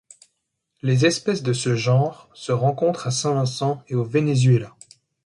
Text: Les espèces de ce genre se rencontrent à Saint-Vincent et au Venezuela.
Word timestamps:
Les 0.81 1.05
espèces 1.05 1.43
de 1.43 1.53
ce 1.53 1.75
genre 1.75 2.27
se 2.33 2.51
rencontrent 2.51 3.05
à 3.05 3.11
Saint-Vincent 3.11 3.83
et 3.87 3.93
au 3.93 4.03
Venezuela. 4.03 4.75